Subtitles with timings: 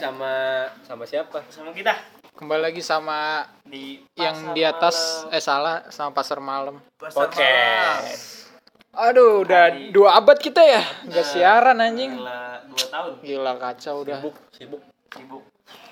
[0.00, 0.32] sama
[0.80, 1.44] sama siapa?
[1.46, 1.92] Sama kita
[2.30, 5.34] Kembali lagi sama di yang di atas Malam.
[5.36, 6.80] eh salah sama pasar malam.
[6.96, 8.48] Pasar Podcast.
[8.90, 12.16] Aduh, udah Hari- dua abad kita ya nggak siaran anjing.
[12.16, 14.18] Gila, dua tahun Gila kacau udah.
[14.18, 14.82] Sibuk, sibuk.
[15.10, 15.42] sibuk.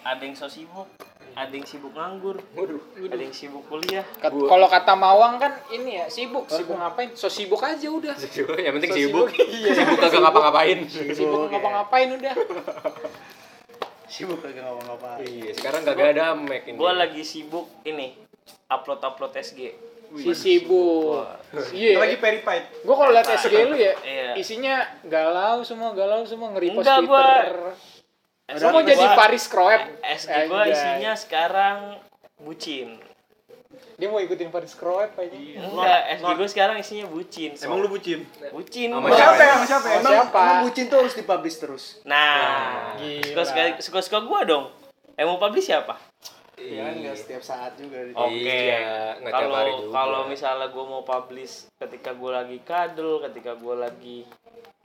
[0.01, 0.89] Ada yang so sibuk,
[1.37, 2.81] ada yang sibuk nganggur, Waduh.
[2.97, 4.03] ada yang sibuk kuliah.
[4.17, 7.13] Kat- Kalau kata Mawang kan ini ya sibuk, sibuk ngapain?
[7.13, 8.17] So sibuk aja udah.
[8.17, 9.27] Sibuk, yang penting So sibuk.
[9.29, 9.71] sibuk, iya.
[9.77, 10.79] Sibuk kagak ngapa-ngapain.
[10.89, 12.35] Sibuk ngapa-ngapain udah.
[14.09, 16.75] sibuk kagak ngapa-ngapain Iya, sekarang kagak ada Mac ini.
[16.75, 18.17] Gua lagi sibuk ini
[18.67, 19.61] upload-upload SG.
[20.11, 21.21] Si sibuk.
[21.71, 22.01] Iya.
[22.01, 24.33] lagi verified Gue kalau liat SG lu ya, Iya.
[24.35, 27.53] isinya galau semua, galau semua nge-repost Enggak, Twitter.
[27.55, 27.77] gua-
[28.51, 29.83] Semua jadi Faris Kroep.
[30.01, 30.73] SG gua Anjay.
[30.73, 31.79] isinya sekarang
[32.39, 32.97] bucin.
[33.95, 35.35] Dia mau ikutin Faris Kroep aja.
[35.35, 37.51] Enggak, SG gua sekarang isinya bucin.
[37.53, 37.67] so.
[37.67, 38.89] emang lu bucin bucin?
[38.89, 39.35] Sama siapa?
[39.35, 40.39] siapa emang siapa Sama emang, siapa?
[40.41, 43.43] emang bucin tuh harus dipublish terus Nah, Gila.
[43.43, 44.65] suka suka suka gua dong.
[45.17, 45.99] Mau publish siapa?
[46.55, 48.35] ya kan nggak setiap saat juga Oke.
[48.35, 53.75] Iya, tiap hari Kalau kalau misalnya gue mau publish ketika gue lagi kadel, ketika gue
[53.75, 54.19] lagi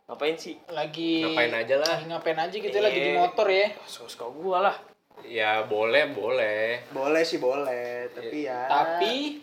[0.06, 0.62] ngapain sih?
[0.70, 1.90] Lagi Ngapain aja lah.
[1.90, 3.20] lagi ngapain aja gitu lagi di Iya.
[3.20, 3.74] motor ya.
[3.84, 4.76] Suka-suka gue lah.
[5.26, 6.84] Ya boleh, boleh.
[6.90, 9.40] boleh sih boleh tapi ya Tapi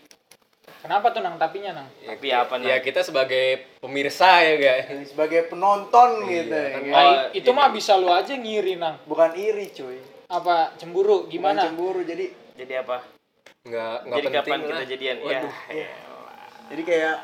[0.79, 1.89] kenapa tuh nang tapinya nang?
[1.99, 2.83] Ya, Tapi apa, Ya Nang?
[2.83, 3.45] kita sebagai
[3.79, 4.87] pemirsa ya, guys.
[5.07, 6.81] sebagai penonton Iya, gitu kan.
[6.81, 6.93] ya.
[6.93, 9.01] Ah, Oh, i- itu mah bisa lu aja ngiri nang.
[9.05, 11.61] bukan iri cuy Apa cemburu Bukan gimana?
[11.65, 13.03] cemburu jadi Jadi apa?
[13.61, 14.69] Nggak nggak Jadi penting kapan lah.
[14.71, 15.17] kita jadian?
[15.19, 15.55] Waduh.
[15.71, 15.91] Ya.
[16.71, 17.17] jadi kayak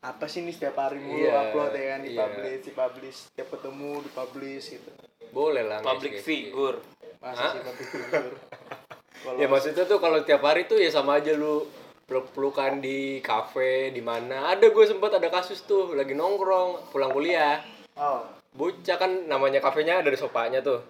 [0.00, 2.08] apa sih nih setiap hari mulu Iya, upload ya kan iya.
[2.24, 4.90] dipublish dipublish setiap ketemu dipublish gitu
[5.28, 5.84] Boleh lah.
[5.84, 6.80] Public figure.
[7.28, 7.62] Masa sih
[9.40, 11.66] Ya maksudnya tuh kalau tiap hari tuh ya sama aja lu
[12.08, 14.48] peluk-pelukan di kafe di mana.
[14.48, 17.60] Ada gue sempat ada kasus tuh lagi nongkrong pulang kuliah.
[17.94, 20.80] oh Bocah kan namanya kafenya ada di sopanya tuh.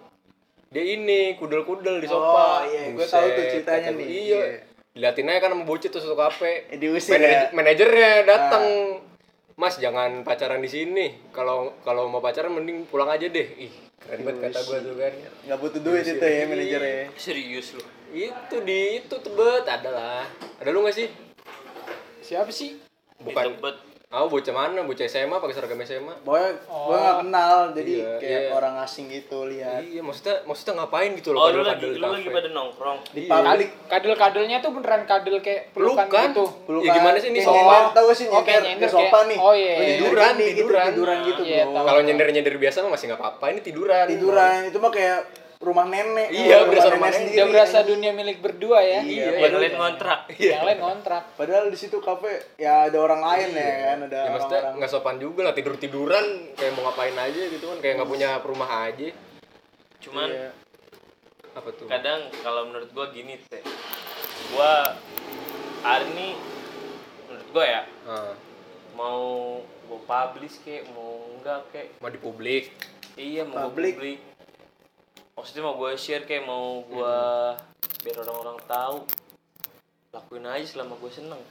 [0.71, 2.63] Dia ini kudel-kudel di Oh, sofa.
[2.65, 4.39] iya, Buset, tahu tuh ceritanya gue, nih, Iya.
[4.89, 6.69] Diliatin aja kan sama bocah tuh satu kafe.
[6.69, 7.27] Eh, diusir ya?
[7.27, 7.45] Ah.
[7.51, 8.65] Manajernya datang.
[9.53, 11.19] Mas jangan pacaran di sini.
[11.29, 13.47] Kalau kalau mau pacaran mending pulang aja deh.
[13.59, 13.73] Ih,
[14.17, 15.13] banget kata gue tuh kan.
[15.45, 17.83] nggak butuh duit itu ya manajernya Serius lu?
[18.09, 20.25] Itu di itu tebet ada lah.
[20.57, 21.07] Ada lu gak sih?
[22.25, 22.81] Siapa sih?
[23.21, 23.45] Bukan.
[23.53, 24.17] Di Tebet.
[24.19, 24.81] Oh, bocah mana?
[24.81, 26.09] Bocah SMA pakai seragam SMA.
[26.25, 26.89] Pokoknya Oh.
[26.89, 28.49] gue gak kenal, jadi Iya, kayak iya.
[28.51, 32.25] orang asing gitu lihat Iya, maksudnya maksudnya ngapain gitu Oh, loh lu lagi lu lagi
[32.25, 32.97] pada nongkrong.
[33.13, 33.37] di Iya.
[33.37, 33.69] publik.
[33.85, 36.25] Kadel-kadelnya tuh beneran kadel kayak pelukan Pelukan.
[36.27, 36.45] gitu.
[36.81, 39.37] Ya gimana sih ini nyender, Tau gak sih Oh, nyender, kayak di nyender, kayak- nih.
[39.39, 39.93] oh, iya, Lu iya.
[39.95, 40.85] Tiduran, gini, tiduran.
[40.89, 41.69] tiduran gitu Iya, bro.
[41.71, 41.85] tahu.
[41.85, 44.05] Kalau nyender-nyender biasa mah masih nggak apa-apa, ini tiduran.
[44.09, 45.19] tiduran itu mah kayak
[45.69, 46.27] rumah nenek.
[46.27, 47.19] Iya, rumah berasa nenek rumah nenek.
[47.19, 48.99] sendiri, Udah berasa dunia milik berdua ya.
[48.99, 50.19] Iya, Yang padahal- lain ngontrak.
[50.51, 51.23] Yang lain kontrak.
[51.33, 54.77] Padahal di situ kafe ya ada orang lain ya kan, ada Ya maksudnya orang-orang.
[54.77, 58.29] nggak sopan juga lah tidur tiduran kayak mau ngapain aja gitu kan kayak nggak punya
[58.39, 59.07] rumah aja.
[59.99, 60.49] Cuman Iya.
[61.51, 61.85] Apa tuh?
[61.85, 63.61] kadang kalau menurut gua gini teh.
[64.49, 64.93] Gua
[65.79, 66.27] hari ini
[67.25, 68.33] menurut gua ya Ah,
[68.91, 69.21] mau
[69.85, 72.69] gua publish kek mau enggak kek mau di publik.
[73.15, 73.99] iya mau publik
[75.39, 77.15] maksudnya mau gue share kayak mau gue
[78.03, 78.97] biar orang-orang tahu
[80.11, 81.41] lakuin aja selama gue seneng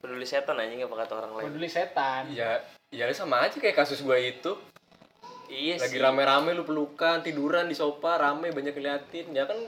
[0.00, 2.32] peduli setan aja nggak kata orang lain Peduli setan.
[2.32, 4.56] Ya, ya sama aja kayak kasus gua itu.
[5.52, 9.36] iya Lagi rame-rame lu pelukan, tiduran di sofa, rame banyak ngeliatin.
[9.36, 9.60] Ya kan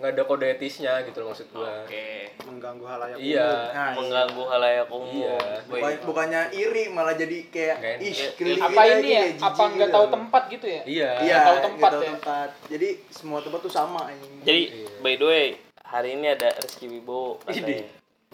[0.00, 1.84] nggak ada kode etisnya gitu loh maksud gua.
[1.84, 2.08] oke
[2.42, 3.44] mengganggu halayak Iya.
[3.44, 3.60] umum.
[3.68, 3.94] Nah, iya.
[3.94, 5.38] mengganggu halayak umum Iya.
[5.68, 9.20] Bukan- bukannya iri malah jadi kayak Iya, keliling Apa ini ya?
[9.22, 9.94] kayak Apa nggak gitu.
[9.94, 10.82] tahu tempat gitu ya?
[10.82, 11.10] Iya.
[11.20, 12.08] Iya, tahu tempat nggak tahu ya.
[12.10, 12.48] tempat.
[12.66, 14.40] Jadi semua tempat tuh sama anjing.
[14.40, 14.88] jadi Iya.
[14.98, 15.46] by the way
[15.84, 17.52] hari ini ada Rizky Wibowo Ini.
[17.52, 17.86] katanya.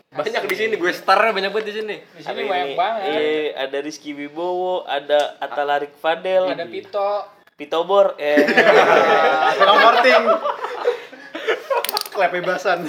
[0.06, 1.96] Banyak di sini, gue starnya banyak banget di sini.
[1.98, 3.10] Di Hari sini banyak ini, banget.
[3.10, 3.28] iya,
[3.58, 7.10] ada Rizky Wibowo ada Atalarik Fadel Ada Pito.
[7.52, 8.36] Pitobor eh
[9.56, 10.24] Tukang porting.
[12.16, 12.88] Klep bebasan.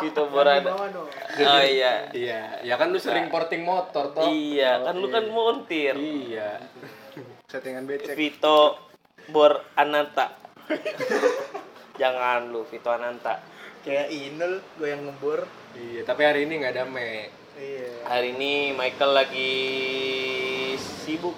[0.00, 4.26] Pitobor ada oh iya Iya, ya kan lu sering porting motor toh.
[4.26, 6.60] iya kan lu kan montir Iya.
[7.46, 8.12] Settingan becek.
[8.12, 8.76] Vito
[9.28, 10.32] Bor Ananta.
[11.96, 13.40] Jangan lu Vito Ananta.
[13.80, 15.44] Kayak Inul gue yang ngebor.
[15.72, 17.28] Iya, tapi hari ini nggak ada me.
[17.56, 18.04] Iya.
[18.04, 19.52] Hari ini Michael lagi
[20.78, 21.36] sibuk.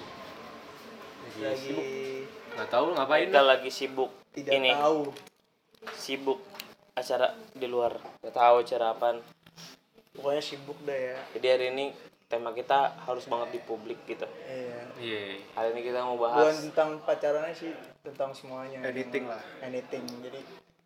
[1.39, 3.27] Lagi Nggak tahu ngapain.
[3.27, 4.11] Michael lagi sibuk.
[4.31, 5.30] tidak ini tahu.
[5.97, 6.39] Sibuk
[6.93, 7.97] acara di luar.
[8.21, 9.17] Gak tahu acara apaan.
[10.11, 11.17] Pokoknya sibuk dah ya.
[11.37, 11.85] Jadi hari ini
[12.31, 14.27] tema kita harus banget di publik gitu.
[14.47, 14.79] Iya.
[14.99, 15.23] Iya.
[15.55, 17.71] Hari ini kita mau Bukan bahas tentang pacarannya sih,
[18.05, 18.79] tentang semuanya.
[18.87, 19.41] Editing lah.
[19.59, 20.03] Anything.
[20.23, 20.39] Jadi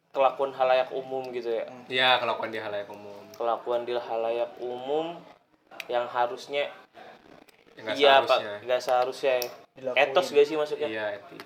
[0.10, 1.66] kelakuan halayak umum gitu ya.
[1.92, 3.22] Iya, kelakuan di halayak umum.
[3.36, 5.20] Kelakuan di halayak umum
[5.92, 6.72] yang harusnya
[7.76, 9.50] Ya, iya pak nggak seharusnya ya.
[9.76, 10.00] Dilakuin.
[10.08, 11.44] etos gak sih maksudnya Iya, etik.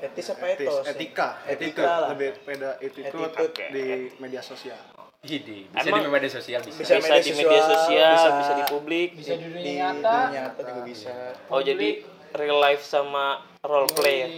[0.00, 0.84] Etis apa etis, etos?
[0.86, 2.08] etika, Etika etika lah.
[2.10, 3.68] lebih beda attitude Attitude.
[3.68, 3.84] di
[4.16, 4.80] media sosial.
[5.20, 5.68] Ide.
[5.68, 6.78] Bisa Emang- di media sosial bisa.
[6.78, 9.76] Bisa bisa di media sosial, sosial bisa- bisa di publik Bisa di di dunia dunia
[9.92, 10.16] nyata.
[10.30, 11.12] nyata juga bisa.
[11.46, 11.88] oh jadi
[12.32, 13.24] real life sama
[13.60, 14.28] role play ya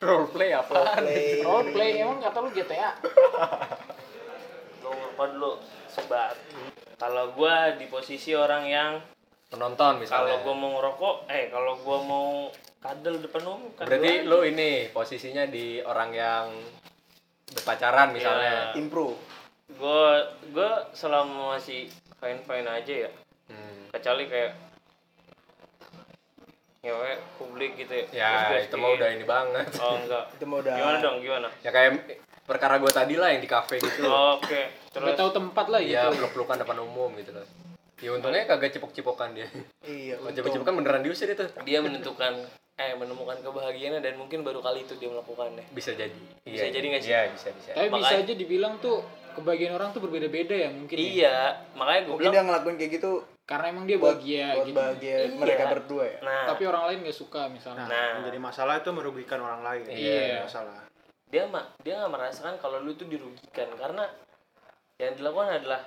[0.00, 0.98] Role play apa?
[0.98, 1.44] Play.
[1.44, 2.90] Role play emang kata lu GTA.
[4.82, 5.52] nomor apa dulu
[5.86, 6.34] sebat
[6.96, 8.92] kalau gua di posisi orang yang
[9.46, 10.36] Penonton kalau misalnya.
[10.40, 12.26] gua mau ngerokok eh kalau gua mau
[12.82, 16.46] kadal depan umum kan Berarti gua- lu ini posisinya di orang yang
[17.48, 18.74] berpacaran misalnya.
[18.74, 19.14] Improve.
[19.72, 20.20] gua
[20.50, 23.10] gua selama masih fine fine aja ya
[23.44, 23.88] Hmm.
[23.88, 24.52] kecuali kayak
[26.82, 29.66] ngewe publik gitu ya Ya, Terus itu mah udah ini banget.
[29.78, 31.90] oh enggak Itu mau udah gimana dong gimana Ya kayak
[32.42, 34.02] perkara gua tadi lah yang di kafe gitu.
[34.04, 36.18] oke Udah terus tahu tempat lah Iya, gitu.
[36.18, 37.46] peluk-pelukan depan umum gitu loh.
[38.02, 39.46] Ya untungnya kagak cipok-cipokan dia.
[39.80, 41.46] Iya, Kalau cipok-cipokan beneran diusir itu.
[41.62, 42.34] dia menentukan
[42.72, 46.18] eh menemukan kebahagiaannya dan mungkin baru kali itu dia melakukannya Bisa jadi.
[46.42, 47.10] Bisa jadi nggak sih?
[47.10, 47.70] Iya, bisa bisa.
[47.70, 48.98] Tapi bisa Makanya- aja dibilang tuh
[49.32, 50.92] kebagian orang tuh berbeda-beda ya mungkin.
[50.92, 51.04] ya.
[51.04, 51.36] iya
[51.72, 53.12] makanya gue Mungkin bilang dia ngelakuin kayak gitu
[53.42, 54.76] Karena emang dia buat, bahagia buat gitu.
[54.76, 55.36] bahagia Iya.
[55.36, 56.18] mereka berdua ya.
[56.20, 57.84] nah Tapi orang lain gak suka misalnya.
[57.86, 58.10] Nah.
[58.18, 59.82] Menjadi masalah itu merugikan orang lain.
[59.88, 60.42] Iya.
[60.42, 60.78] Masalah.
[61.24, 64.04] dia mah dia nggak merasakan kalau lu itu dirugikan karena
[64.96, 65.80] yang dilakukan adalah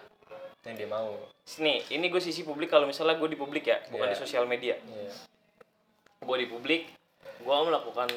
[0.66, 1.14] Yang dia mau.
[1.56, 4.14] nih ini gue sisi publik kalau misalnya gue di publik ya bukan Iya.
[4.14, 5.14] di sosial media Iya.
[6.20, 6.90] gue di publik
[7.38, 8.10] gue melakukan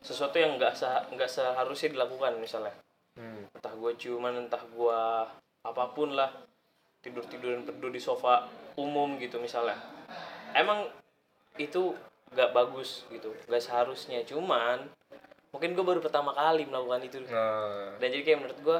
[0.00, 2.72] sesuatu yang nggak sah nggak seharusnya dilakukan misalnya
[3.12, 3.44] Hmm.
[3.52, 5.00] entah gue ciuman entah gue
[5.62, 6.32] apa pun lah
[6.98, 9.76] tidur tiduran berdua di sofa umum gitu misalnya
[10.52, 10.88] emang
[11.54, 11.92] itu
[12.32, 14.88] nggak bagus gitu nggak seharusnya cuman
[15.52, 18.78] mungkin gue baru pertama kali melakukan itu Nah, dan jadi kayak menurut gue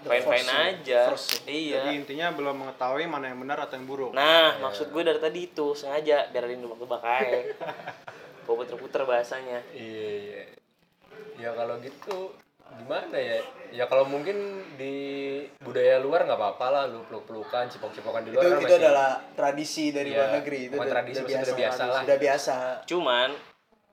[0.00, 0.58] fine fine first ya.
[0.66, 1.40] aja First ya.
[1.46, 4.10] iya Jadi intinya belum mengetahui mana yang benar atau yang buruk.
[4.10, 7.38] nah maksud gue dari tadi itu sengaja biar ada nebak-nebak aja
[8.44, 10.42] gue puter-puter bahasanya iya, iya.
[11.36, 12.30] Ya kalau gitu
[12.76, 13.38] gimana ya?
[13.70, 14.34] Ya kalau mungkin
[14.74, 14.94] di
[15.58, 19.10] budaya luar nggak apa-apa lah lu peluk-pelukan, cipok-cipokan di Itu luar kan itu masih adalah
[19.32, 22.02] tradisi dari Iya, luar negeri itu bukan udah- tradisi, udah biasa, udah biasa lah.
[22.02, 22.56] Udah biasa.
[22.84, 23.28] cuman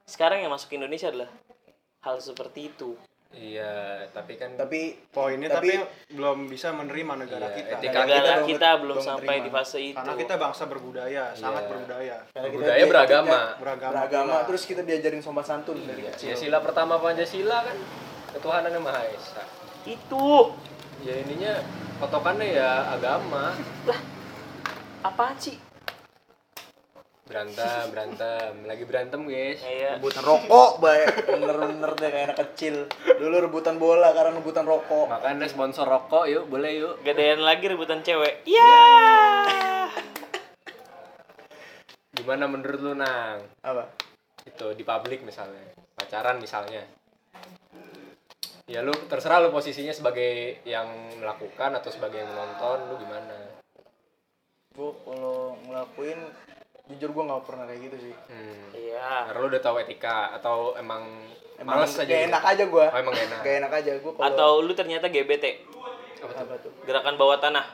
[0.03, 1.29] sekarang yang masuk ke Indonesia adalah
[1.99, 2.89] hal seperti itu
[3.31, 3.73] Iya,
[4.09, 7.69] tapi kan Tapi Poinnya Tapi- tapi, belum bisa menerima negara Iya, kita.
[7.79, 9.43] etika Negara negara kita kita, belum- belum sampai terima.
[9.43, 11.69] di fase itu Karena kita bangsa berbudaya, sangat Iya.
[11.69, 12.17] berbudaya.
[12.27, 13.31] karena kita budaya dia- beragama.
[13.31, 13.93] kita Beragama.
[13.93, 16.35] beragama terus kita diajarin sopan santun dari Ya kecil.
[16.37, 17.77] sila pertama Pancasila kan
[18.31, 19.43] ketuhanan yang Maha Esa.
[19.85, 20.27] itu
[21.01, 21.53] Ya ininya
[21.97, 23.55] patokannya ya agama.
[25.01, 25.57] apaan sih
[27.31, 29.63] Berantem, berantem, lagi berantem guys.
[29.63, 31.31] kayak Rebutan rokok, baik.
[31.31, 32.91] Bener-bener deh kayak anak kecil.
[33.07, 35.07] Dulu rebutan bola, sekarang rebutan rokok.
[35.07, 36.99] Makanya sponsor rokok yuk, boleh yuk.
[37.07, 39.87] gedean lagi rebutan cewek iya
[42.11, 43.47] Gimana menurut lu nang?
[43.63, 43.87] Apa?
[44.43, 46.83] Itu di publik misalnya, pacaran misalnya.
[48.67, 53.55] Ya lu terserah lu posisinya sebagai yang melakukan atau sebagai yang menonton, lu gimana?
[54.75, 56.19] Gue kalau ngelakuin
[56.91, 58.13] jujur gue nggak pernah kayak gitu sih.
[58.27, 58.65] Hmm.
[58.71, 61.03] iya Karena lu udah tahu etika atau emang,
[61.55, 62.27] Emang males aja gak gitu?
[62.27, 62.85] enak aja gue.
[62.87, 63.39] Oh, emang gak enak.
[63.41, 65.45] Gak enak aja gue kalau atau lu ternyata GBT
[66.17, 66.37] Apa tuh?
[66.37, 66.71] apa tuh?
[66.83, 67.65] gerakan bawah tanah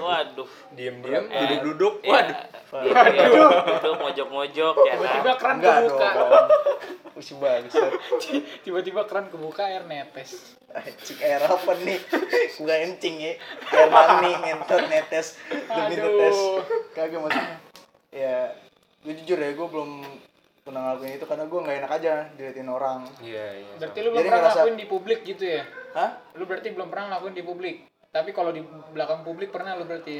[0.00, 2.00] waduh Diem-diem, Eh, duduk-duduk.
[2.00, 2.12] iya.
[2.16, 2.36] Waduh.
[2.80, 3.26] Gitu ya.
[3.76, 4.96] Itu mojok-mojok ya kan.
[4.96, 6.08] Tiba-tiba keran Enggak kebuka.
[7.20, 7.92] Usi bangsat.
[8.64, 10.56] Tiba-tiba keran kebuka air netes.
[11.02, 11.98] Cik air apa nih?
[12.56, 13.32] Bukan encing ya.
[13.68, 16.38] Air mani, ngentot, netes, demi netes.
[16.94, 17.58] Kagak maksudnya.
[18.10, 18.50] Ya,
[19.06, 20.02] gue jujur ya, gue belum
[20.60, 23.00] pernah ngelakuin itu karena gue nggak enak aja diliatin orang.
[23.22, 23.74] Iya, iya.
[23.78, 24.04] Berarti sama.
[24.04, 25.62] lu belum Jadi pernah ngerasa- ngelakuin di publik gitu ya?
[25.94, 26.10] Hah?
[26.34, 27.76] Lu berarti belum pernah ngelakuin di publik.
[28.10, 28.58] Tapi kalau di
[28.90, 30.18] belakang publik pernah lu berarti.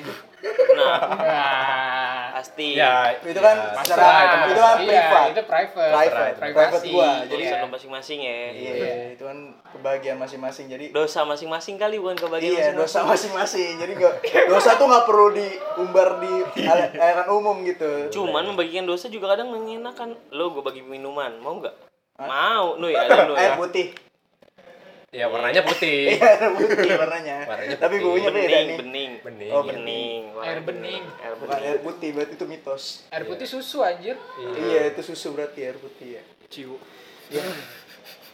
[0.78, 2.30] Nah, Wah.
[2.38, 2.78] pasti.
[2.78, 5.26] Ya, Itu kan ya, secara itu, itu kan Iya, privat.
[5.26, 5.90] itu private.
[5.90, 6.54] Private, Privasi.
[6.54, 7.10] private gua.
[7.26, 8.38] Jadi lu masing-masing ya.
[8.54, 9.38] iya, itu kan
[9.74, 10.70] kebahagiaan masing-masing.
[10.70, 12.78] Jadi Dosa masing-masing kali bukan kebahagiaan Iya, masing-masing.
[12.78, 13.72] dosa masing-masing.
[13.82, 14.14] Jadi gak,
[14.46, 16.32] dosa tuh nggak perlu diumbar di
[16.62, 17.90] halayak umum gitu.
[18.12, 20.14] Cuman membagikan dosa juga kadang mengenakan.
[20.30, 21.74] Lo gue bagi minuman, mau nggak?
[22.22, 23.58] Mau, nu ya, ada nu air ya.
[23.58, 23.90] putih.
[25.10, 26.14] Ya warnanya putih.
[26.14, 27.42] Iya, putih warnanya.
[27.42, 28.06] Warnanya Tapi putih.
[28.06, 28.78] baunya beda Bening, nih.
[28.78, 29.10] bening.
[29.26, 29.50] Bening.
[29.50, 30.22] Oh, Bening.
[30.38, 31.02] Air bening.
[31.18, 31.66] Air Bukan bening.
[31.66, 32.82] air putih, berarti itu mitos.
[33.10, 34.14] Air putih susu anjir.
[34.38, 36.22] Iya, itu susu berarti air putih ya.
[36.46, 36.78] Ciu.
[37.26, 37.42] Iya.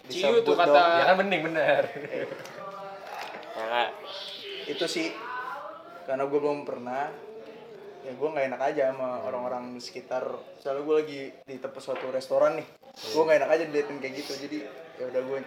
[0.07, 1.01] Ciu tuh kata dong.
[1.01, 1.83] Ya kan bening bener.
[3.57, 3.91] Ya nggak?
[4.69, 5.17] Itu sih
[6.05, 7.09] karena gue belum pernah
[8.05, 10.23] ya gue nggak enak aja sama orang-orang di sekitar
[10.63, 12.67] soalnya gue lagi di tempat suatu restoran nih
[13.11, 14.59] gue nggak enak aja diliatin kayak gitu jadi
[15.03, 15.39] ya udah gue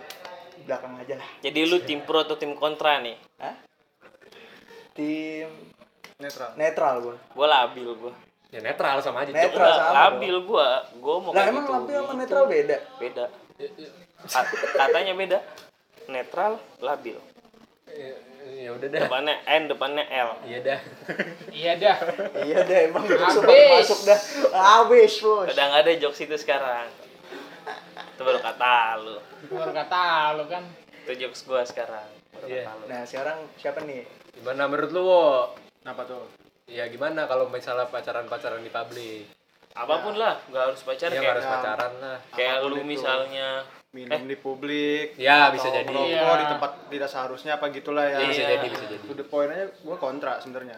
[0.62, 3.16] belakang aja lah Jadi lu tim pro atau tim kontra nih?
[3.38, 3.56] Hah?
[4.92, 5.48] tim
[6.18, 6.52] Netral.
[6.54, 8.14] netral gue Gue labil gue.
[8.50, 9.30] Ya netral sama aja.
[9.30, 9.70] Netral.
[9.70, 11.74] Sama labil gua gua mau Lah emang gitu.
[11.76, 12.20] labil sama Gitu.
[12.20, 12.78] netral beda?
[12.98, 13.26] beda
[14.26, 15.40] Ka- katanya beda
[16.08, 17.18] netral labil
[17.86, 18.14] Ya,
[18.60, 19.02] ya udah dah.
[19.02, 20.80] depannya N depannya L Iya dah.
[21.52, 21.98] Iya dah.
[22.40, 24.20] Iya deh emang masuk dah.
[24.52, 25.46] Habis bos.
[25.48, 26.86] udah nggak ada jokes itu sekarang
[28.20, 29.16] itu baru kata lu
[29.48, 30.04] Baru kata
[30.36, 30.64] lu kan.
[31.00, 32.62] itu jokes gua sekarang baru Iya.
[32.62, 34.04] kata lu Nah sekarang siapa nih?
[34.36, 35.56] Gimana menurut lu, Wo?
[35.80, 36.28] Kenapa tuh?
[36.66, 39.24] Ya gimana kalau misalnya pacaran-pacaran di publik?
[39.70, 42.18] apa pun lah nggak harus pacaran Ya kayak harus pacaran lah.
[42.30, 42.88] kayak apa pun lu itu.
[42.90, 43.50] misalnya
[43.90, 45.18] Minum di publik.
[45.18, 45.90] Ya, bisa jadi.
[45.90, 46.22] Iya.
[46.36, 48.20] di tempat tidak seharusnya apa gitulah ya.
[48.20, 48.50] Iya, bisa Iya.
[48.52, 49.24] jadi, bisa jadi.
[49.26, 50.78] Point aja gue kontra sebenarnya.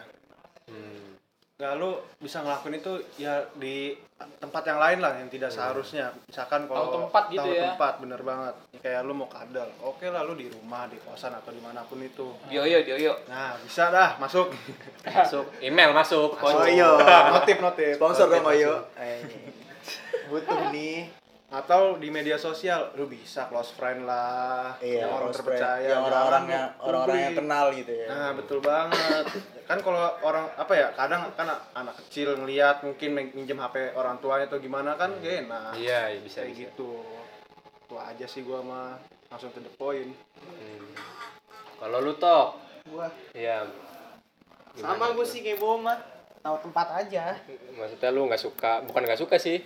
[1.62, 2.92] Gak lu bisa ngelakuin itu
[3.22, 6.10] ya di tempat yang lain lah yang tidak seharusnya.
[6.26, 7.62] Misalkan kalau Tahu tempat gitu tahu ya.
[7.70, 8.54] tempat bener banget.
[8.82, 12.02] Kayak lu mau kadal, oke lah lu di rumah, di kosan atau di mana pun
[12.02, 12.34] itu.
[12.50, 14.50] dioyo dioyo Nah bisa dah masuk.
[15.06, 15.46] Masuk.
[15.62, 16.34] Email masuk.
[16.42, 16.90] Oh iya.
[17.30, 17.94] notif notif.
[17.94, 18.58] Sponsor dong masuk.
[18.58, 18.74] Oyo.
[18.98, 19.38] Eh, ini.
[20.26, 21.21] Butuh nih.
[21.52, 24.72] Atau di media sosial lu bisa close friend lah.
[24.80, 25.84] Iya, yang orang terpercaya.
[25.84, 28.06] Yang orang-orang yang orang-orang yang kenal gitu ya.
[28.08, 29.24] Nah, betul banget.
[29.68, 34.48] kan kalau orang apa ya, kadang kan anak kecil ngelihat mungkin minjem HP orang tuanya
[34.48, 35.76] atau gimana kan gak enak.
[35.76, 36.62] Iya, iya, bisa Kayak bisa.
[36.72, 36.92] gitu.
[37.84, 38.96] Itu aja sih gua mah
[39.28, 40.08] langsung to the point.
[40.40, 40.88] Hmm.
[41.76, 42.56] Kalau lu tok,
[42.88, 43.06] Gua
[43.36, 43.62] ya
[44.72, 45.94] sama gue sih kayak Boma.
[46.42, 47.38] Tahu tempat aja.
[47.76, 49.62] maksudnya lu nggak suka, bukan nggak suka sih.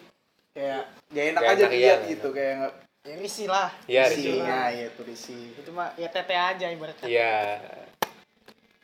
[0.56, 0.82] Kayak
[1.12, 2.10] gak enak Gak aja enak, dilihat iya.
[2.10, 3.68] gitu kayak nggak Ya risih lah.
[3.86, 4.18] Iya, Risi.
[4.18, 4.32] Risi.
[4.42, 5.38] Nah, iya tuh risi.
[5.54, 7.06] Itu mah ya tete aja ibaratnya.
[7.06, 7.34] Iya.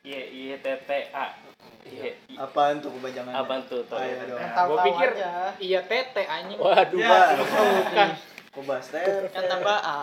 [0.03, 1.27] iya iya T T A
[1.85, 3.35] iya i- Apaan tuh kebajangannya?
[3.37, 5.33] apa tuh tuh Gua tahu-tahu pikir aja.
[5.59, 6.55] iya tete anjing.
[6.57, 7.35] Waduh, Ya.
[7.35, 8.09] Bukan.
[8.55, 9.03] Kok bahas teh?
[9.33, 10.03] Yang tambah A.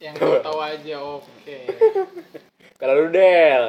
[0.00, 1.58] Yang tahu tahu aja oke.
[2.74, 3.64] Kalau lu Del,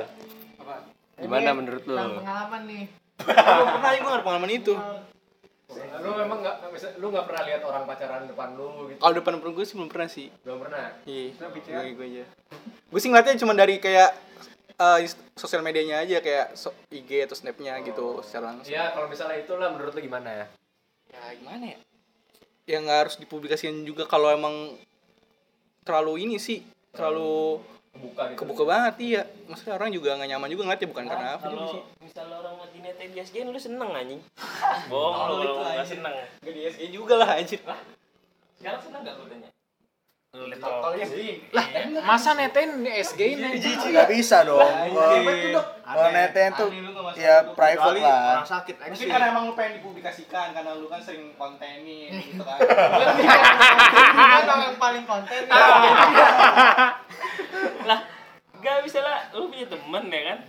[0.58, 0.76] Apa?
[1.18, 1.98] Gimana Ini menurut lu?
[2.16, 2.84] pengalaman nih.
[3.28, 4.74] Belum pernah gue pengalaman itu.
[6.02, 6.56] Lu memang nggak
[7.00, 9.00] lu nggak pernah lihat orang pacaran depan lu gitu?
[9.00, 10.28] Kalau depan depan gue sih belum pernah sih.
[10.44, 10.86] Belum pernah.
[11.08, 11.28] Iya.
[11.38, 12.24] Gue gue aja.
[12.92, 14.12] Gue sih ngeliatnya cuma dari kayak
[14.76, 18.74] eh, inst- sosial medianya aja kayak so- IG atau snapnya gitu secara langsung.
[18.74, 20.50] Ya kalau misalnya itulah menurut lu gimana?
[21.12, 21.80] Ya gimana ya?
[22.68, 24.76] Ya nggak harus dipublikasikan juga kalau emang
[25.82, 26.62] terlalu ini sih
[26.94, 28.40] terlalu Kebuka gitu.
[28.40, 29.22] kebuka banget iya.
[29.52, 33.20] Maksudnya orang juga nggak nyaman juga ngeliatnya bukan karena apa kalau misalnya orang netain di
[33.20, 34.22] SG lu seneng anjing.
[34.92, 36.14] Bohong lu itu nggak seneng.
[36.40, 37.60] Gak di SG juga lah anjir.
[38.62, 39.50] sekarang seneng gak lu tanya
[41.52, 41.66] Lah,
[42.08, 43.60] masa netain di SG ini?
[43.92, 44.64] Gak bisa dong.
[45.84, 46.72] Kalau neten tuh
[47.20, 48.40] ya private lah.
[48.40, 52.64] Orang sakit Mungkin karena emang lu pengen dipublikasikan karena lu kan sering kontenin gitu kan.
[54.16, 55.42] kan orang paling konten
[57.90, 58.00] lah
[58.62, 60.40] gak bisa lah lu punya temen ya kan?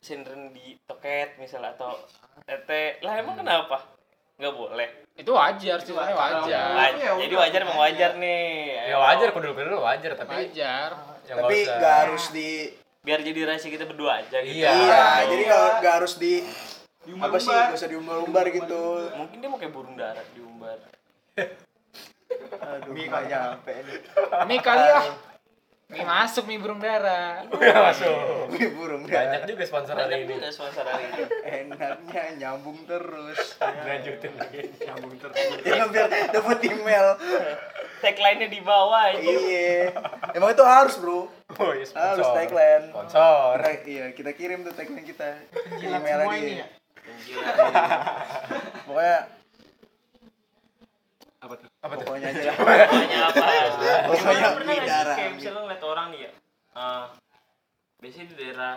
[0.00, 1.92] Sindren di toket misalnya atau
[2.48, 2.98] tete.
[3.04, 3.84] Lah emang kenapa?
[4.40, 4.88] Nggak boleh.
[5.20, 6.68] Itu wajar sih, sebenarnya wajar.
[6.72, 8.10] Waj- jadi wajar emang wajar.
[8.16, 8.88] nih.
[8.88, 10.90] Ya wajar kudu kudu wajar tapi Wajar.
[11.28, 14.60] yang Tapi nggak harus di biar jadi rahasia kita berdua aja gitu.
[14.60, 14.72] Iya.
[14.76, 16.44] Iya, jadi gak, gak harus di
[17.16, 17.48] apa sih?
[17.48, 19.08] Gak usah diumbar-umbar gitu.
[19.16, 20.76] mungkin dia mau kayak burung darat diumbar.
[22.60, 24.00] Aduh, gak nyampe nih.
[24.60, 25.00] Kali ya.
[26.20, 27.48] Masuk nih burung dara.
[27.48, 28.52] masuk.
[28.52, 29.48] Wih, burung Banyak dah.
[29.48, 30.32] juga sponsor hari banyak ini.
[30.36, 33.56] juga sponsor hari ini Enaknya nyambung terus.
[33.58, 34.60] Lanjutin lagi.
[34.84, 35.36] Nyambung terus.
[35.64, 37.06] Ya biar dapat email.
[38.00, 39.92] tagline-nya di bawah aja Iya.
[40.32, 41.28] Emang itu harus, Bro.
[41.56, 42.04] Oh, iya, sponsor.
[42.16, 42.84] Harus tagline.
[42.92, 43.54] Sponsor.
[43.56, 45.40] Kita, iya, kita kirim tuh tagline kita.
[45.78, 46.36] Email semua aja.
[46.38, 46.66] ini ya?
[48.84, 49.18] Pokoknya
[51.40, 51.68] Apa tuh?
[51.80, 52.04] Apa tuh?
[52.04, 52.52] pokoknya aja.
[52.52, 52.56] lah.
[52.56, 53.44] pokoknya apa
[54.12, 56.30] Pokoknya pernah nggak sih kayak misalnya ngeliat orang nih ya
[56.70, 57.04] eh,
[58.00, 58.74] biasanya di daerah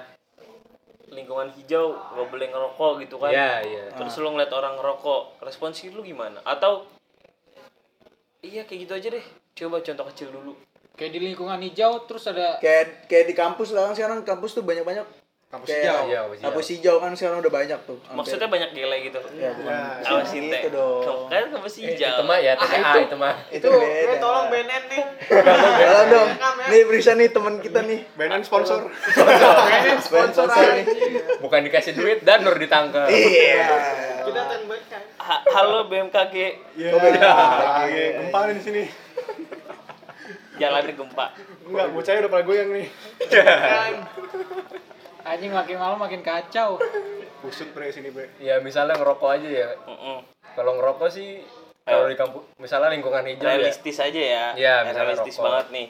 [1.14, 3.84] lingkungan hijau gak boleh ngerokok gitu kan Iya, iya.
[3.94, 6.90] terus lu ngeliat orang ngerokok responsif lu gimana atau
[8.42, 10.54] iya kayak gitu aja deh coba contoh kecil dulu
[10.94, 14.62] Kayak di lingkungan hijau terus ada Kayak kayak di kampus lah kan sekarang kampus tuh
[14.62, 15.06] banyak-banyak
[15.54, 16.04] Kampus kayak hijau.
[16.04, 16.46] Iya, kampus hijau.
[16.50, 17.98] kampus hijau kan sekarang udah banyak tuh.
[18.00, 18.18] Hampir.
[18.18, 21.30] maksudnya banyak gele gitu ya bukan Ya, bukan sih gitu teh dong.
[21.30, 23.36] kan kampus Eh, hijau Itu mah ya TTA itu mah.
[23.54, 24.16] Itu Eh, beda.
[24.18, 26.30] tolong BNN nih Tolong dong.
[26.66, 28.00] Nih Brisa nih teman kita nih.
[28.18, 28.82] BNN sponsor.
[30.02, 30.86] Sponsor sponsor nih.
[31.38, 33.06] Bukan dikasih duit dan nur ditangkap.
[33.06, 33.70] Iya.
[34.26, 34.42] kita
[35.20, 36.36] Ha- halo BMKG
[36.74, 36.92] Iya.
[36.98, 38.84] Lagi gempa nih di sini.
[40.54, 41.26] jalannya gempa
[41.64, 42.88] Enggak, bocahnya udah pada goyang nih.
[45.24, 46.80] Anjing makin malam makin kacau.
[47.40, 48.32] Kusut bre sini bre.
[48.38, 49.70] Ya misalnya ngerokok aja ya.
[49.84, 50.18] Mm-mm.
[50.54, 51.44] Kalau ngerokok sih
[51.82, 53.60] kalau di kampus misalnya lingkungan hijau ya.
[53.60, 55.46] realistis aja ya Iya, Yang misalnya realistis rokok.
[55.46, 55.88] banget nih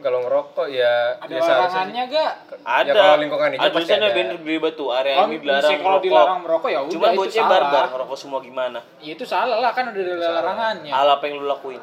[0.00, 2.32] kalau ngerokok ya Ada ya larangannya gak?
[2.58, 4.08] ada Ya, kalau lingkungan hijau ada pasti ada.
[4.08, 7.44] banner gede batu area ini dilarang kalau merokok dilarang merokok ya udah cuma itu bocah
[7.44, 10.88] barbar ngerokok semua gimana Ya itu salah lah kan udah ada larangannya.
[10.88, 11.82] hal apa yang lu lakuin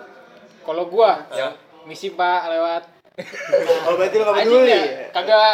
[0.64, 1.54] Kalau gua Yang-
[1.86, 2.84] misi Pak lewat
[3.86, 5.54] Oh berarti lu gak anjing peduli ya, kagak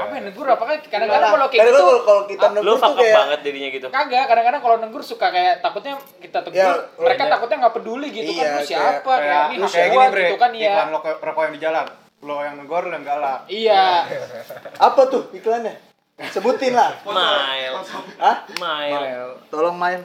[0.00, 0.46] apa ya negur?
[0.46, 3.40] Apa kan kadang-kadang kalau kayak gitu kalau kalau kita lu negur fuck tuh kayak banget
[3.42, 3.86] jadinya gitu.
[3.88, 7.32] Kagak kadang-kadang kalau negur suka kayak takutnya kita tegur Ya, mereka banyak.
[7.32, 9.12] takutnya nggak peduli gitu kan Iya, lu siapa?
[9.12, 10.22] Kayak, kayak ini kayak gini bre.
[10.24, 11.86] gitu kan ya iklan lo rokok yang di jalan.
[12.18, 13.40] Lo yang negor lo yang galak.
[13.60, 13.84] Iya.
[14.76, 15.74] Apa tuh iklannya?
[16.28, 16.90] Sebutin lah.
[17.08, 17.74] mail.
[18.18, 18.36] Hah?
[18.56, 19.38] mail.
[19.48, 20.00] Tolong main.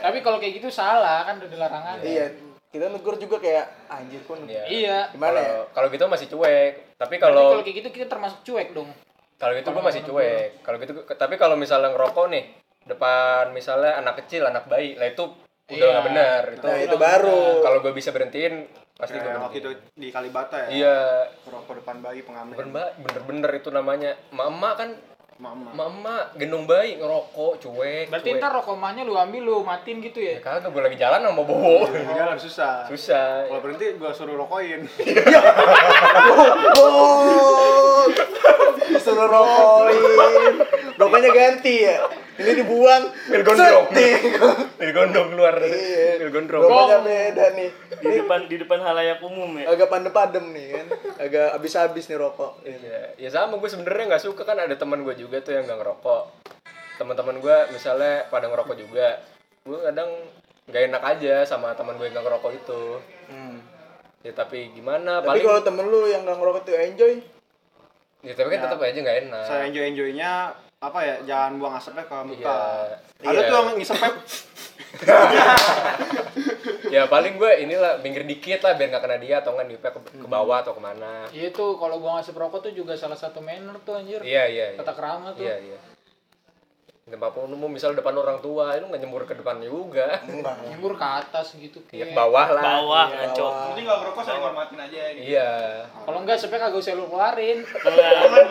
[0.00, 2.32] tapi kalau kayak gitu salah kan udah dilarangan Iya,
[2.70, 4.40] kita negur juga kayak anjir kun.
[4.44, 4.64] Iya.
[4.66, 5.68] iya Gimana ya?
[5.70, 6.96] Kalau- gitu masih cuek.
[6.96, 8.88] Tapi kalau kalau kayak gitu kita termasuk cuek dong
[9.36, 10.62] kalau gitu gue masih cuek.
[10.62, 12.44] kalau gitu tapi kalau misalnya ngerokok nih
[12.84, 15.24] depan misalnya anak kecil anak bayi lah itu
[15.64, 15.88] udah Iya.
[15.90, 16.42] nggak benar.
[16.52, 17.40] Itu Nah, itu baru.
[17.64, 20.68] kalau gue bisa berhentiin pasti gue kayak waktu itu berhentiin di Kalibata ya.
[20.68, 20.96] Iya.
[21.48, 22.52] Rokok depan bayi pengamen.
[22.52, 24.12] Bener bener-bener itu namanya.
[24.28, 24.92] Mama kan
[25.34, 28.38] mama mama gendong bayi ngerokok cuek berarti cuek.
[28.38, 30.38] ntar rokok emaknya lu ambil lu matiin gitu ya?
[30.38, 31.90] Ya kagak gue lagi jalan sama bobo.
[31.90, 32.86] Jalan susah.
[32.86, 34.86] Susah kalau berhenti gua suruh rokokin.
[36.78, 38.06] Oh,
[38.94, 40.54] disuruh rokokin.
[41.02, 41.98] Rokoknya ganti ya.
[42.34, 43.02] Ini dibuang.
[43.24, 43.86] pil gondrong
[44.74, 46.18] pil gondrong keluar Iya.
[46.18, 47.70] pil gondrong Rokoknya beda nih.
[47.94, 50.86] di depan di depan halayak umum ya Agak pandem-pandem nih kan.
[51.18, 52.58] Agak habis-habis nih rokok.
[52.62, 55.78] Iya, ya sama gue sebenarnya nggak suka kan ada teman gue juga tuh yang nggak
[55.78, 56.22] ngerokok.
[56.94, 59.18] Teman-teman gue misalnya pada ngerokok juga,
[59.62, 60.10] gue kadang
[60.64, 62.82] nggak enak aja sama teman gue yang nggak ngerokok itu.
[63.26, 63.58] Hmm.
[64.20, 65.18] Ya tapi gimana?
[65.18, 67.14] Tapi paling kalau temen lu yang gak ngerokok tuh enjoy,
[68.20, 69.44] ya tapi kan tetap aja nggak enak.
[69.44, 70.32] saya enjoy enjoynya
[70.84, 72.56] apa ya jangan buang asapnya ke muka
[73.18, 73.26] Iya.
[73.26, 73.48] ada Iya.
[73.48, 73.98] tuh yang ngisep
[76.86, 80.00] ya paling gue inilah minggir dikit lah biar nggak kena dia atau nggak niupnya ke,
[80.14, 81.26] ke bawah atau ke mana.
[81.30, 84.20] Iya tuh kalau buang asap rokok tuh juga salah satu manner tuh anjir.
[84.20, 84.66] Iya iya.
[84.70, 84.78] iya.
[84.78, 85.42] Tata krama tuh.
[85.42, 85.78] Iya iya.
[87.04, 90.22] Tempat umum misal depan orang tua itu nggak nyembur ke depan juga.
[90.64, 92.06] Nyembur ke atas gitu Ya kayak.
[92.06, 92.62] ke bawah lah.
[92.64, 93.66] bawah Iya, ngaco bawah.
[93.68, 95.22] jadi nggak ngerokok saya hormatin aja gitu.
[95.26, 95.50] Iya.
[96.00, 97.58] Kalau enggak sepe kagak usah lu keluarin.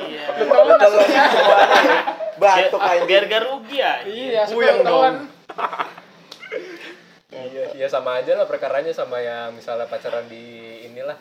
[0.05, 1.23] iya Lu telan maksudnya.
[2.43, 3.05] Batuk biar, aja.
[3.05, 5.15] biar gak rugi ya Iya, Puyeng telan.
[7.33, 10.43] Iya, iya sama aja lah perkaranya sama yang misalnya pacaran di
[10.83, 11.17] inilah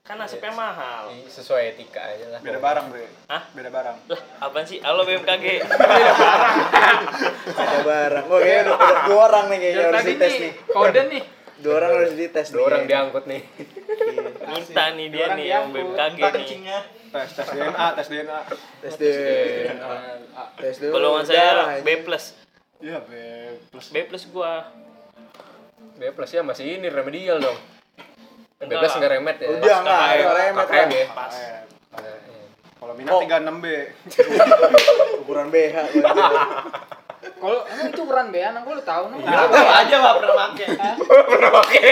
[0.00, 2.38] kan nasibnya mahal i- sesuai etika aja lah.
[2.38, 3.42] beda barang bre Hah?
[3.50, 5.62] beda barang lah apaan sih halo BMKG
[7.52, 8.24] Ada barang.
[8.24, 10.52] Oh, kayaknya udah udah dua orang nih kayaknya harus tadi dites nih nih.
[10.68, 11.22] kode nih.
[11.62, 12.88] Dua orang harus dites Dua orang nih.
[12.88, 13.42] diangkut nih.
[14.44, 15.64] minta nih dia nih yang.
[15.70, 16.78] BMKG nih kencingnya.
[17.08, 18.38] tes tes DNA tes DNA
[18.80, 19.68] Tes deh.
[20.58, 20.92] Tes dulu.
[20.92, 21.78] golongan saya.
[21.80, 22.24] B plus
[22.78, 23.22] iya be
[23.70, 24.66] plus B plus gua
[25.94, 27.54] B plus ya masih ini remedial dong.
[27.54, 28.80] B Enggak.
[28.80, 29.48] plus nggak remet ya.
[29.52, 30.90] Udah enggak, ada remet KKM lah.
[30.90, 31.06] ya.
[31.08, 31.34] pas
[32.74, 33.22] kalau minat Oh.
[33.22, 33.66] 36 b
[35.22, 36.10] Ukuran BH gua.
[37.42, 39.26] Kalau emang itu ukuran bean, aku lu tahu nih.
[39.26, 41.86] Aku aja gak pernah pakai.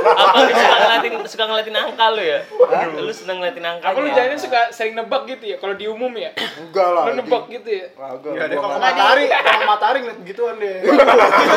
[0.00, 2.38] apa lu suka ngeliatin suka ngeliatin angka lu ya
[2.96, 6.10] lu seneng ngeliatin angka Apa lu jangan suka sering nebak gitu ya kalau di umum
[6.14, 6.30] ya?
[6.34, 7.04] Enggak lah.
[7.06, 7.86] Lu nebak gitu ya?
[7.92, 8.32] Kagak.
[8.32, 10.76] Iya deh gua kalau matahari, kalau matahari ngeliat gituan deh.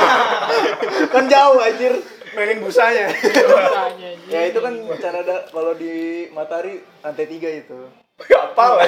[1.13, 1.93] Kan jauh anjir.
[2.34, 3.13] Mainin busanya.
[3.13, 7.78] Tanya Ya itu kan cara da- kalau di matahari lantai tiga itu.
[8.23, 8.86] Apa lah?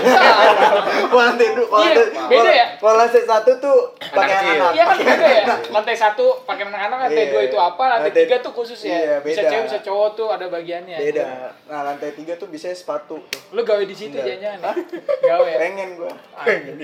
[1.10, 2.68] Kalau lantai dua, kalau Iya, lantai, beda ya?
[2.78, 4.72] Kalau lantai satu tuh pakai anak.
[4.72, 5.46] Iya kan beda ya?
[5.74, 7.32] Lantai satu pakai anak-anak, lantai Iya.
[7.34, 8.94] dua itu apa, lantai Lantai- tiga tuh khusus ya?
[8.94, 9.50] Iya, Bisa beda.
[9.50, 10.98] cewek, bisa cowok tuh ada bagiannya.
[11.02, 11.26] Beda.
[11.66, 13.18] Nah lantai tiga tuh bisa sepatu.
[13.18, 13.42] tuh.
[13.52, 14.38] Lu gawe di situ Enggak.
[14.40, 14.78] jangan
[15.20, 15.58] Gawe ya?
[15.60, 16.14] Pengen gua.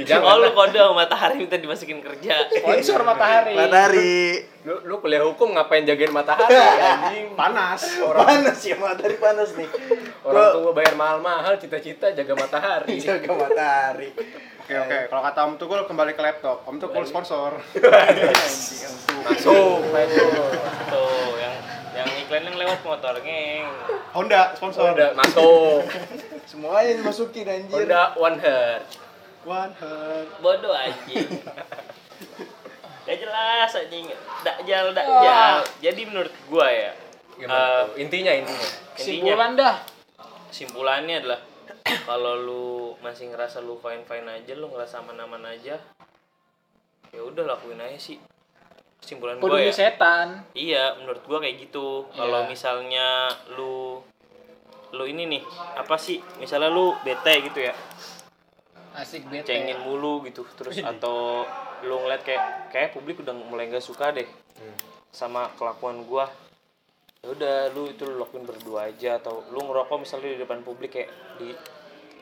[0.01, 0.25] Jangan.
[0.25, 3.53] oh lu kode matahari minta dimasukin kerja Sponsor matahari.
[3.53, 4.21] Matahari.
[4.61, 6.53] Lu, lu kuliah hukum ngapain jagain matahari
[6.85, 7.33] anjing?
[7.33, 7.81] Panas.
[7.97, 9.65] Panas ya matahari panas nih.
[10.21, 12.93] Orang tua bayar mahal-mahal cita-cita jaga matahari.
[13.01, 14.13] Jaga matahari.
[14.61, 16.61] Oke oke, kalau kata Om Tukul kembali ke laptop.
[16.69, 17.57] Om Tukul sponsor.
[19.25, 19.81] Masuk.
[20.89, 21.55] tuh yang
[21.97, 23.65] yang iklan yang lewat motor ngeng
[24.13, 24.93] Honda sponsor.
[24.93, 25.85] Honda masuk.
[26.49, 27.85] Semuanya dimasukin anjir.
[27.85, 28.85] Honda One Heart.
[29.41, 30.27] One heart.
[30.41, 31.41] bodoh anjing
[33.11, 34.07] gak jelas anjing
[34.41, 36.91] dakjal dakjal jadi menurut gua ya
[37.33, 37.97] Gimana eh, tuh?
[37.97, 38.59] Intinya intinya.
[38.61, 39.75] intinya Kesimpulan dah.
[40.47, 41.39] kesimpulannya adalah
[42.07, 42.67] kalau lu
[42.99, 45.75] masih ngerasa lu fine fine aja lu ngerasa aman aman aja
[47.09, 48.15] ya udah lakuin aja sih
[48.97, 50.45] kesimpulan gua Kudu ya setan.
[50.53, 52.47] iya menurut gua kayak gitu kalau Iya.
[52.47, 53.07] misalnya
[53.51, 53.99] lu
[54.91, 55.41] lu ini nih
[55.73, 57.73] apa sih misalnya lu bete gitu ya
[58.91, 59.47] Asik bete.
[59.47, 61.47] cengin mulu gitu terus atau
[61.87, 64.27] lu ngeliat kayak kayak publik udah mulai nggak suka deh
[65.11, 66.27] sama kelakuan gua.
[67.21, 70.97] Ya udah lu itu lu lakuin berdua aja atau lu ngerokok misalnya di depan publik
[70.97, 71.53] kayak di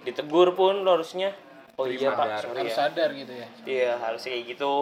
[0.03, 1.33] ditegur pun lu harusnya.
[1.79, 2.41] Oh iya pak sadar.
[2.43, 2.77] sorry harus ya.
[2.77, 3.47] sadar gitu ya.
[3.63, 4.73] Iya harusnya kayak gitu.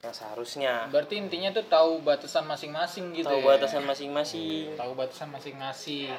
[0.00, 0.72] Yang seharusnya.
[0.88, 3.48] Berarti intinya tuh tahu batasan masing-masing gitu tahu ya.
[3.54, 4.72] batasan masing-masing.
[4.80, 6.16] Tahu batasan masing-masing.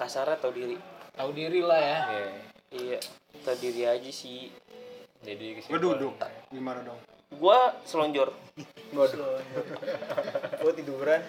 [0.00, 0.76] Kasarnya tahu diri?
[1.12, 1.98] Tahu diri lah ya.
[2.08, 2.28] Iya.
[2.74, 2.98] iya
[3.42, 4.52] tahu diri aja sih
[5.24, 6.14] Jadi Gue duduk.
[6.52, 7.00] Gimana dong?
[7.34, 8.30] gua selonjor
[10.62, 11.20] gue tiduran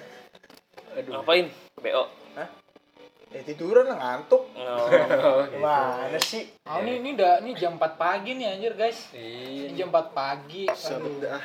[1.10, 1.50] ngapain
[1.82, 2.06] bo
[3.34, 8.34] ya tiduran lah ngantuk oh, gimana sih Oh, ini ini udah ini jam 4 pagi
[8.34, 9.14] nih anjir guys.
[9.14, 9.70] Iya.
[9.70, 10.66] Ini jam 4 pagi.
[10.66, 11.22] Aduh.
[11.22, 11.38] dah.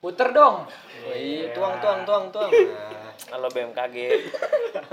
[0.00, 0.64] Puter dong.
[0.64, 1.52] Oh, iya.
[1.52, 2.48] Tuang tuang tuang tuang.
[2.48, 3.96] Nah, kalau BMKG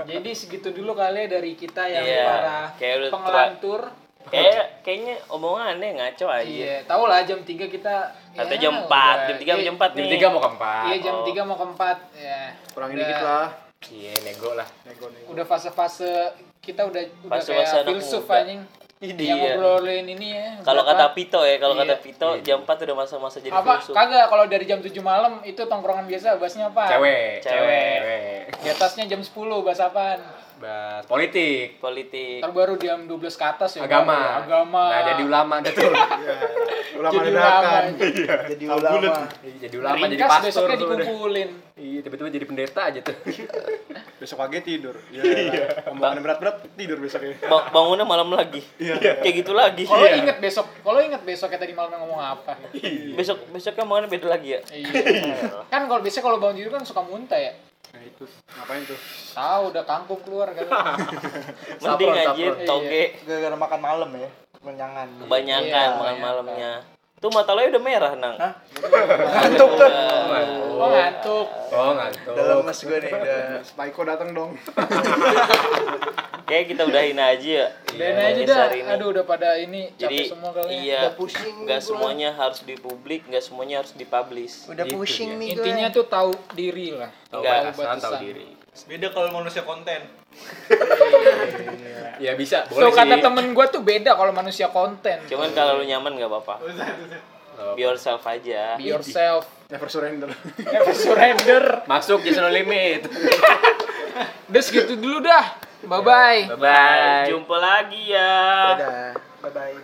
[0.04, 3.80] Jadi segitu dulu kali ya dari kita yang Iya, para kayak pengelantur.
[4.28, 7.94] kayak kayaknya omongannya ngaco aja Iya, tau lah jam 3 kita
[8.30, 9.26] Kata ya, jam 4, udah.
[9.26, 10.82] jam 3 Iya, jam 4 Jam tiga mau keempat.
[10.84, 11.24] Iya, jam Oh.
[11.24, 11.96] 3 mau ke 4.
[12.14, 12.40] Ya.
[12.70, 13.48] Kurangin Udah- dikit lah.
[13.82, 14.68] Iya, nego lah.
[14.84, 15.26] Nego nego.
[15.28, 16.12] Udah fase-fase
[16.58, 18.60] kita udah udah Fase-fase kayak filsuf anjing.
[19.00, 19.16] Iya.
[19.16, 20.48] Yang ngobrolin ini ya.
[20.60, 22.04] Kalau kata Pito ya, kalau kata Iya.
[22.04, 23.96] Pito jam 4 udah masa-masa jadi apa filsuf.
[23.96, 26.84] kagak kalau dari jam 7 malam itu tongkrongan biasa bahasnya apa?
[26.86, 27.40] Cewek.
[27.40, 27.96] Cewek.
[27.96, 28.40] Cewek.
[28.58, 30.20] Di atasnya jam 10 bahas apaan?
[30.60, 31.80] Bahas politik.
[31.80, 32.44] Politik.
[32.44, 33.80] Ntar baru jam 12 ke atas ya.
[33.82, 34.12] Agama.
[34.12, 34.84] baru Agama.
[34.86, 35.88] Nah, jadi ulama dah tuh.
[36.92, 37.48] Ulama Jadi ulama.
[37.64, 37.84] dadakan.
[38.44, 39.12] jadi ulama
[39.56, 41.48] jadi ulama jadi pastor besoknya dikumpulin.
[41.80, 43.16] Iya, tiba-tiba jadi pendeta aja tuh.
[44.20, 45.00] Besok pagi tidur.
[45.08, 45.88] Iya.
[45.88, 47.40] Omongan berat-berat tidur besoknya.
[47.40, 48.60] Ba- bangunnya malam lagi.
[48.76, 49.88] Kayak gitu lagi.
[49.88, 52.52] Kalau inget besok, kalau inget besoknya tadi malam ngomong apa?
[53.16, 54.60] Besok besoknya omongannya beda lagi ya.
[54.68, 54.92] Iya.
[55.72, 57.56] kan kalau biasanya kalau bangun tidur kan suka muntah ya.
[57.90, 58.24] Nah itu.
[58.24, 58.98] Ngapain tuh?
[59.34, 60.66] Tahu udah kangkung keluar kan.
[61.82, 62.56] Mending saffron.
[62.64, 66.20] toge gara-gara makan malam ya kemenyangan kebanyakan Iya, makan kebanyakan.
[66.20, 66.72] malamnya.
[67.20, 68.32] Tuh mata lo udah merah, Nang.
[68.34, 68.52] Hah?
[68.80, 69.90] ngantuk tuh
[70.72, 71.46] Oh ngantuk.
[71.68, 72.32] Oh, ngantuk.
[72.32, 74.56] udah lemes gue nih udah Spiko datang dong.
[76.42, 77.66] Kayak kita udahin aja ya.
[77.92, 78.68] Dan Podcast aja dah.
[78.72, 78.88] ini.
[78.90, 80.68] Aduh udah pada ini capek Jadi semua kali.
[80.72, 81.78] iya, Udah pusing gua.
[81.78, 84.54] semuanya harus di publik, nggak semuanya harus dipublish.
[84.66, 85.38] udah Gitu pusing dia.
[85.38, 87.10] nih gue Intinya tuh tahu diri lah.
[87.28, 87.58] Tahu Enggak.
[87.70, 88.46] batasan, tahu diri.
[88.86, 90.00] Beda kalau manusia konten.
[92.20, 93.24] Ya bisa, boleh kata sih.
[93.24, 95.24] temen gue tuh beda kalau manusia konten.
[95.26, 96.54] Cuman kalau lu nyaman nggak apa-apa.
[97.76, 98.80] Be yourself aja.
[98.80, 99.44] Be yourself.
[99.68, 100.30] Never surrender.
[100.58, 101.84] Never surrender.
[101.86, 103.06] Masuk Jason No Limit.
[104.50, 105.54] Udah segitu dulu dah.
[105.86, 106.40] Bye bye.
[106.54, 107.24] Bye bye.
[107.30, 108.36] Jumpa lagi ya.
[108.76, 109.80] udah bye bye